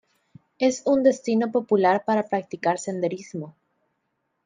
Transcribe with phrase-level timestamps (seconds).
[0.57, 3.55] Es un destino popular para practicar senderismo.